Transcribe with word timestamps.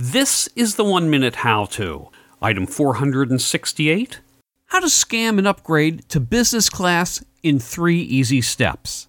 This 0.00 0.48
is 0.54 0.76
the 0.76 0.84
one 0.84 1.10
minute 1.10 1.34
how 1.34 1.64
to. 1.64 2.10
Item 2.40 2.68
468 2.68 4.20
How 4.66 4.78
to 4.78 4.86
scam 4.86 5.38
and 5.38 5.48
upgrade 5.48 6.08
to 6.10 6.20
business 6.20 6.70
class 6.70 7.24
in 7.42 7.58
three 7.58 7.98
easy 8.02 8.40
steps. 8.40 9.08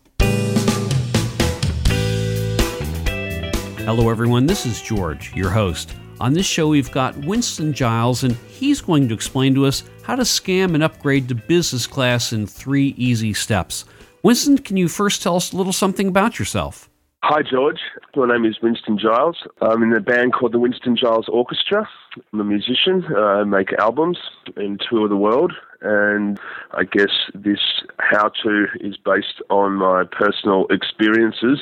Hello, 3.86 4.10
everyone. 4.10 4.48
This 4.48 4.66
is 4.66 4.82
George, 4.82 5.32
your 5.36 5.52
host. 5.52 5.94
On 6.20 6.34
this 6.34 6.48
show, 6.48 6.70
we've 6.70 6.92
got 6.92 7.16
Winston 7.18 7.72
Giles, 7.72 8.24
and 8.24 8.36
he's 8.48 8.82
going 8.82 9.08
to 9.10 9.14
explain 9.14 9.54
to 9.54 9.68
us 9.68 9.84
how 10.02 10.16
to 10.16 10.24
scam 10.24 10.74
and 10.74 10.82
upgrade 10.82 11.28
to 11.30 11.36
business 11.36 11.86
class 11.86 12.34
in 12.34 12.48
three 12.48 12.96
easy 12.98 13.36
steps. 13.36 13.86
Winston, 14.24 14.58
can 14.58 14.76
you 14.76 14.88
first 14.88 15.22
tell 15.22 15.36
us 15.36 15.54
a 15.54 15.56
little 15.56 15.72
something 15.72 16.08
about 16.08 16.40
yourself? 16.40 16.89
Hi, 17.32 17.44
George. 17.44 17.78
My 18.16 18.26
name 18.26 18.44
is 18.44 18.58
Winston 18.60 18.98
Giles. 18.98 19.38
I'm 19.62 19.84
in 19.84 19.94
a 19.94 20.00
band 20.00 20.34
called 20.34 20.52
the 20.52 20.58
Winston 20.58 20.98
Giles 20.98 21.30
Orchestra. 21.30 21.88
I'm 22.34 22.40
a 22.40 22.44
musician. 22.44 23.06
Uh, 23.16 23.20
I 23.20 23.44
make 23.44 23.72
albums 23.74 24.18
and 24.56 24.82
tour 24.90 25.08
the 25.08 25.16
world. 25.16 25.54
And 25.82 26.40
I 26.72 26.86
guess 26.86 27.12
this 27.36 27.60
how 28.00 28.32
to 28.42 28.66
is 28.82 28.98
based 28.98 29.44
on 29.52 29.74
my 29.74 30.06
personal 30.12 30.66
experiences 30.72 31.60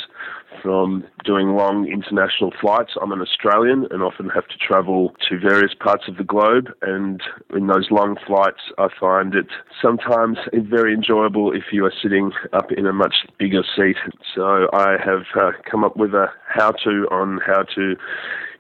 from 0.62 1.04
doing 1.26 1.56
long 1.56 1.88
international 1.88 2.54
flights. 2.60 2.94
I'm 3.02 3.12
an 3.12 3.22
Australian 3.22 3.88
and 3.92 4.02
often 4.04 4.30
have 4.30 4.48
to 4.48 4.58
travel 4.58 5.14
to 5.30 5.40
various 5.40 5.74
parts 5.74 6.04
of 6.08 6.18
the 6.18 6.24
globe. 6.24 6.68
And 6.82 7.22
in 7.56 7.68
those 7.68 7.88
long 7.92 8.18
flights, 8.26 8.62
I 8.78 8.88
find 9.00 9.36
it 9.36 9.48
sometimes 9.82 10.38
very 10.54 10.94
enjoyable 10.94 11.52
if 11.52 11.64
you 11.72 11.86
are 11.86 11.94
sitting 12.02 12.32
up 12.54 12.72
in 12.72 12.86
a 12.86 12.94
much 12.94 13.16
bigger 13.40 13.64
seat. 13.76 13.98
So 14.36 14.68
I 14.74 14.98
have 15.04 15.24
uh, 15.36 15.52
come 15.70 15.84
up 15.84 15.98
with 15.98 16.14
a 16.14 16.28
how 16.48 16.72
to 16.84 17.08
on 17.12 17.40
how 17.46 17.64
to 17.76 17.96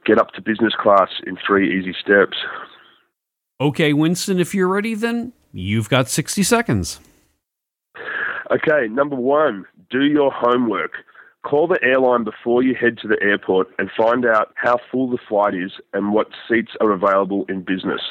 get 0.05 0.20
up 0.20 0.31
to 0.31 0.41
business 0.41 0.73
class 0.79 1.09
in 1.25 1.37
three 1.45 1.77
easy 1.77 1.93
steps. 1.99 2.37
Okay, 3.59 3.93
Winston, 3.93 4.39
if 4.39 4.53
you're 4.53 4.67
ready, 4.67 4.93
then 4.93 5.34
you've 5.51 5.89
got 5.89 6.09
60 6.09 6.43
seconds. 6.43 6.99
Okay, 8.51 8.87
number 8.87 9.15
one, 9.15 9.65
do 9.89 10.04
your 10.04 10.32
homework. 10.32 10.91
Call 11.48 11.67
the 11.67 11.79
airline 11.81 12.26
before 12.26 12.62
you 12.62 12.76
head 12.76 12.98
to 12.98 13.07
the 13.07 13.15
airport 13.21 13.70
and 13.79 13.90
find 13.95 14.26
out 14.26 14.53
how 14.55 14.79
full 14.91 15.09
the 15.09 15.17
flight 15.29 15.54
is 15.54 15.71
and 15.93 16.12
what 16.12 16.27
seats 16.45 16.73
are 16.81 16.91
available 16.91 17.45
in 17.48 17.62
business. 17.62 18.01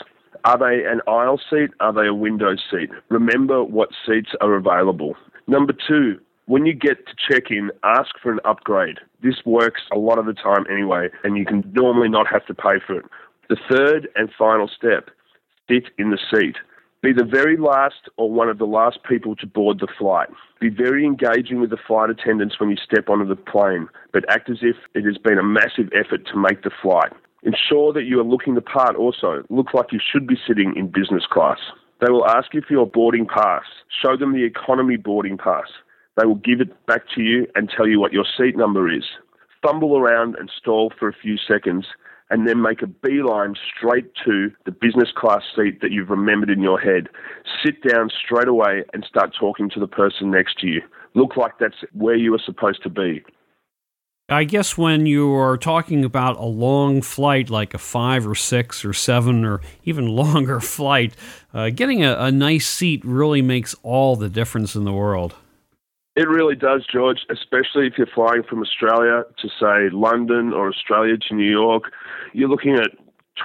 Are 0.46 0.56
they 0.56 0.86
an 0.86 1.02
aisle 1.06 1.38
seat? 1.50 1.68
Are 1.80 1.92
they 1.92 2.06
a 2.06 2.14
window 2.14 2.56
seat? 2.70 2.88
Remember 3.10 3.62
what 3.62 3.90
seats 4.06 4.30
are 4.40 4.54
available. 4.54 5.16
Number 5.46 5.74
two, 5.74 6.18
when 6.46 6.64
you 6.64 6.72
get 6.72 7.06
to 7.08 7.14
check 7.28 7.50
in, 7.50 7.70
ask 7.84 8.08
for 8.22 8.32
an 8.32 8.40
upgrade. 8.46 9.00
This 9.22 9.44
works 9.44 9.82
a 9.92 9.98
lot 9.98 10.18
of 10.18 10.24
the 10.24 10.32
time 10.32 10.64
anyway, 10.72 11.10
and 11.22 11.36
you 11.36 11.44
can 11.44 11.62
normally 11.74 12.08
not 12.08 12.26
have 12.28 12.46
to 12.46 12.54
pay 12.54 12.80
for 12.86 13.00
it. 13.00 13.04
The 13.50 13.58
third 13.68 14.08
and 14.16 14.30
final 14.38 14.66
step 14.66 15.10
sit 15.68 15.90
in 15.98 16.10
the 16.10 16.18
seat. 16.32 16.56
Be 17.06 17.12
the 17.12 17.22
very 17.22 17.56
last 17.56 18.10
or 18.16 18.28
one 18.32 18.48
of 18.48 18.58
the 18.58 18.64
last 18.64 18.98
people 19.08 19.36
to 19.36 19.46
board 19.46 19.78
the 19.78 19.86
flight. 19.96 20.26
Be 20.60 20.70
very 20.70 21.04
engaging 21.04 21.60
with 21.60 21.70
the 21.70 21.76
flight 21.86 22.10
attendants 22.10 22.58
when 22.58 22.68
you 22.68 22.76
step 22.76 23.08
onto 23.08 23.28
the 23.28 23.36
plane, 23.36 23.88
but 24.12 24.28
act 24.28 24.50
as 24.50 24.56
if 24.62 24.74
it 24.92 25.04
has 25.04 25.16
been 25.16 25.38
a 25.38 25.42
massive 25.44 25.88
effort 25.94 26.26
to 26.26 26.36
make 26.36 26.64
the 26.64 26.70
flight. 26.82 27.12
Ensure 27.44 27.92
that 27.92 28.06
you 28.06 28.18
are 28.18 28.24
looking 28.24 28.56
the 28.56 28.60
part 28.60 28.96
also. 28.96 29.44
Look 29.50 29.72
like 29.72 29.92
you 29.92 30.00
should 30.02 30.26
be 30.26 30.34
sitting 30.48 30.74
in 30.74 30.88
business 30.88 31.22
class. 31.30 31.58
They 32.00 32.10
will 32.10 32.26
ask 32.26 32.52
you 32.52 32.60
for 32.66 32.72
your 32.72 32.88
boarding 32.88 33.28
pass. 33.28 33.62
Show 34.02 34.16
them 34.16 34.32
the 34.32 34.42
economy 34.42 34.96
boarding 34.96 35.38
pass. 35.38 35.68
They 36.16 36.26
will 36.26 36.42
give 36.42 36.60
it 36.60 36.86
back 36.86 37.02
to 37.14 37.22
you 37.22 37.46
and 37.54 37.70
tell 37.70 37.86
you 37.86 38.00
what 38.00 38.12
your 38.12 38.26
seat 38.36 38.56
number 38.56 38.92
is. 38.92 39.04
Fumble 39.62 39.96
around 39.96 40.34
and 40.40 40.50
stall 40.58 40.92
for 40.98 41.08
a 41.08 41.14
few 41.22 41.36
seconds 41.38 41.86
and 42.30 42.46
then 42.46 42.60
make 42.60 42.82
a 42.82 42.86
beeline 42.86 43.54
straight 43.76 44.12
to 44.24 44.50
the 44.64 44.72
business 44.72 45.10
class 45.16 45.42
seat 45.54 45.80
that 45.80 45.92
you've 45.92 46.10
remembered 46.10 46.50
in 46.50 46.60
your 46.60 46.78
head. 46.78 47.08
Sit 47.64 47.82
down 47.82 48.10
straight 48.10 48.48
away 48.48 48.82
and 48.92 49.04
start 49.08 49.34
talking 49.38 49.70
to 49.70 49.80
the 49.80 49.86
person 49.86 50.30
next 50.30 50.58
to 50.60 50.66
you. 50.66 50.82
Look 51.14 51.36
like 51.36 51.58
that's 51.58 51.76
where 51.92 52.16
you 52.16 52.34
are 52.34 52.42
supposed 52.44 52.82
to 52.82 52.90
be. 52.90 53.22
I 54.28 54.42
guess 54.42 54.76
when 54.76 55.06
you 55.06 55.32
are 55.34 55.56
talking 55.56 56.04
about 56.04 56.36
a 56.36 56.44
long 56.44 57.00
flight, 57.00 57.48
like 57.48 57.74
a 57.74 57.78
five 57.78 58.26
or 58.26 58.34
six 58.34 58.84
or 58.84 58.92
seven 58.92 59.44
or 59.44 59.60
even 59.84 60.08
longer 60.16 60.58
flight, 60.58 61.14
uh, 61.54 61.70
getting 61.70 62.04
a, 62.04 62.16
a 62.18 62.32
nice 62.32 62.66
seat 62.66 63.04
really 63.04 63.40
makes 63.40 63.76
all 63.84 64.16
the 64.16 64.28
difference 64.28 64.74
in 64.74 64.84
the 64.84 64.92
world. 64.92 65.36
It 66.16 66.28
really 66.28 66.56
does, 66.56 66.86
George, 66.90 67.18
especially 67.30 67.86
if 67.86 67.98
you're 67.98 68.06
flying 68.06 68.42
from 68.42 68.62
Australia 68.62 69.24
to, 69.38 69.48
say, 69.60 69.94
London 69.94 70.54
or 70.54 70.68
Australia 70.68 71.18
to 71.28 71.34
New 71.34 71.50
York. 71.50 71.92
You're 72.32 72.48
looking 72.48 72.74
at 72.74 72.90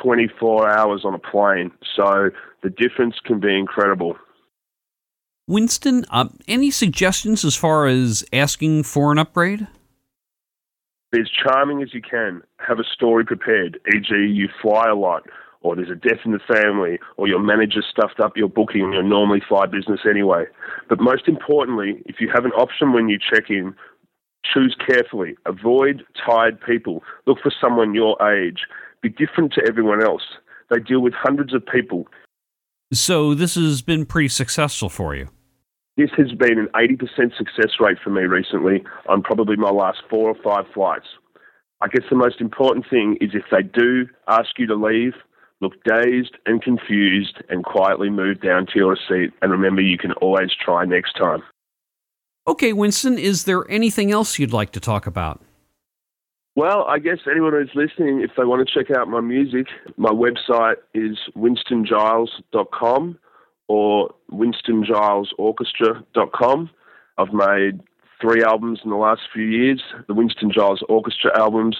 24 0.01 0.69
hours 0.69 1.03
on 1.03 1.13
a 1.13 1.19
plane, 1.19 1.71
so 1.95 2.29
the 2.63 2.69
difference 2.69 3.15
can 3.25 3.41
be 3.41 3.57
incredible. 3.57 4.15
Winston, 5.47 6.05
uh, 6.11 6.29
any 6.47 6.71
suggestions 6.71 7.43
as 7.43 7.57
far 7.57 7.87
as 7.87 8.23
asking 8.31 8.83
for 8.83 9.11
an 9.11 9.19
upgrade? 9.19 9.67
Be 11.11 11.19
as 11.19 11.29
charming 11.29 11.81
as 11.81 11.93
you 11.93 12.01
can. 12.01 12.41
Have 12.65 12.79
a 12.79 12.85
story 12.85 13.25
prepared, 13.25 13.81
e.g., 13.93 14.15
you 14.15 14.47
fly 14.61 14.87
a 14.87 14.95
lot 14.95 15.23
or 15.61 15.75
there's 15.75 15.89
a 15.89 15.95
death 15.95 16.19
in 16.25 16.31
the 16.31 16.39
family, 16.39 16.99
or 17.17 17.27
your 17.27 17.39
manager 17.39 17.81
stuffed 17.87 18.19
up 18.19 18.35
your 18.35 18.49
booking 18.49 18.81
and 18.81 18.93
you're 18.93 19.03
normally 19.03 19.41
fly 19.47 19.65
business 19.65 20.01
anyway. 20.09 20.45
But 20.89 20.99
most 20.99 21.27
importantly, 21.27 22.01
if 22.05 22.15
you 22.19 22.29
have 22.33 22.45
an 22.45 22.51
option 22.51 22.93
when 22.93 23.09
you 23.09 23.19
check 23.19 23.49
in, 23.49 23.75
choose 24.43 24.75
carefully. 24.87 25.35
Avoid 25.45 26.03
tired 26.25 26.59
people. 26.61 27.03
Look 27.27 27.39
for 27.41 27.51
someone 27.61 27.93
your 27.93 28.21
age. 28.27 28.61
Be 29.01 29.09
different 29.09 29.53
to 29.53 29.61
everyone 29.67 30.03
else. 30.03 30.23
They 30.69 30.79
deal 30.79 31.01
with 31.01 31.13
hundreds 31.13 31.53
of 31.53 31.65
people. 31.65 32.07
So 32.93 33.33
this 33.33 33.55
has 33.55 33.81
been 33.81 34.05
pretty 34.05 34.29
successful 34.29 34.89
for 34.89 35.15
you. 35.15 35.29
This 35.97 36.09
has 36.17 36.31
been 36.31 36.57
an 36.57 36.69
80% 36.73 37.37
success 37.37 37.73
rate 37.79 37.97
for 38.03 38.09
me 38.09 38.23
recently 38.23 38.83
on 39.07 39.21
probably 39.21 39.57
my 39.57 39.69
last 39.69 39.99
four 40.09 40.29
or 40.29 40.35
five 40.43 40.65
flights. 40.73 41.07
I 41.81 41.87
guess 41.87 42.03
the 42.09 42.15
most 42.15 42.39
important 42.39 42.85
thing 42.89 43.17
is 43.19 43.31
if 43.33 43.43
they 43.51 43.63
do 43.63 44.07
ask 44.27 44.49
you 44.57 44.67
to 44.67 44.75
leave, 44.75 45.13
Look 45.61 45.83
dazed 45.83 46.37
and 46.45 46.61
confused 46.61 47.41
and 47.49 47.63
quietly 47.63 48.09
move 48.09 48.41
down 48.41 48.65
to 48.67 48.73
your 48.75 48.97
seat. 49.07 49.31
And 49.41 49.51
remember, 49.51 49.81
you 49.81 49.97
can 49.97 50.11
always 50.13 50.51
try 50.53 50.85
next 50.85 51.13
time. 51.13 51.43
Okay, 52.47 52.73
Winston, 52.73 53.19
is 53.19 53.45
there 53.45 53.69
anything 53.69 54.11
else 54.11 54.39
you'd 54.39 54.53
like 54.53 54.71
to 54.71 54.79
talk 54.79 55.05
about? 55.05 55.39
Well, 56.55 56.85
I 56.85 56.97
guess 56.99 57.19
anyone 57.29 57.53
who's 57.53 57.69
listening, 57.75 58.21
if 58.21 58.31
they 58.35 58.43
want 58.43 58.67
to 58.67 58.73
check 58.73 58.89
out 58.91 59.07
my 59.07 59.21
music, 59.21 59.67
my 59.95 60.09
website 60.09 60.77
is 60.93 61.17
winstongiles.com 61.37 63.17
or 63.67 64.13
winstongilesorchestra.com. 64.31 66.69
I've 67.17 67.33
made 67.33 67.81
three 68.19 68.43
albums 68.43 68.81
in 68.83 68.89
the 68.89 68.97
last 68.97 69.21
few 69.33 69.45
years. 69.45 69.81
The 70.07 70.13
Winston 70.13 70.51
Giles 70.51 70.83
Orchestra 70.89 71.31
albums 71.39 71.77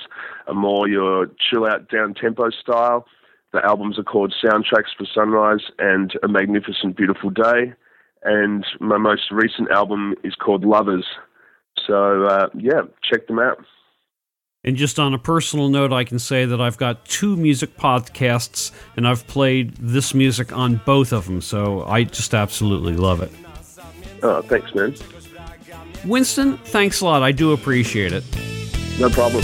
are 0.48 0.54
more 0.54 0.88
your 0.88 1.28
chill 1.50 1.66
out, 1.66 1.90
down 1.90 2.14
tempo 2.14 2.50
style. 2.50 3.06
The 3.54 3.64
albums 3.66 4.00
are 4.00 4.04
called 4.04 4.34
Soundtracks 4.44 4.96
for 4.98 5.06
Sunrise 5.14 5.62
and 5.78 6.14
A 6.24 6.28
Magnificent 6.28 6.96
Beautiful 6.96 7.30
Day. 7.30 7.74
And 8.24 8.66
my 8.80 8.98
most 8.98 9.32
recent 9.32 9.70
album 9.72 10.16
is 10.24 10.36
called 10.36 10.64
Lovers. 10.64 11.06
So, 11.88 12.26
uh, 12.26 12.48
yeah, 12.56 12.82
check 13.04 13.28
them 13.28 13.40
out. 13.40 13.58
And 14.64 14.78
just 14.78 15.00
on 15.00 15.14
a 15.14 15.18
personal 15.18 15.70
note, 15.70 15.92
I 15.92 16.04
can 16.04 16.20
say 16.20 16.46
that 16.46 16.62
I've 16.62 16.78
got 16.78 17.04
two 17.06 17.36
music 17.36 17.78
podcasts 17.78 18.72
and 18.96 19.08
I've 19.08 19.26
played 19.26 19.76
this 19.78 20.14
music 20.14 20.56
on 20.56 20.76
both 20.86 21.12
of 21.12 21.26
them. 21.26 21.42
So 21.42 21.84
I 21.86 22.04
just 22.04 22.36
absolutely 22.36 22.96
love 22.96 23.22
it. 23.22 23.32
Oh, 24.22 24.44
thanks, 24.44 24.74
man. 24.76 24.96
Winston, 26.06 26.58
thanks 26.60 27.02
a 27.02 27.06
lot. 27.06 27.24
I 27.24 27.32
do 27.32 27.54
appreciate 27.54 28.14
it. 28.14 28.24
No 29.00 29.10
problem. 29.10 29.44